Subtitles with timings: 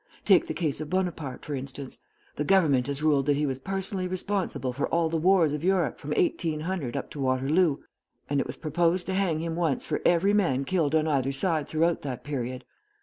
[0.25, 1.99] Take the case of Bonaparte, for instance:
[2.35, 5.99] the government has ruled that he was personally responsible for all the wars of Europe
[5.99, 7.77] from 1800 up to Waterloo,
[8.27, 11.67] and it was proposed to hang him once for every man killed on either side
[11.67, 12.65] throughout that period.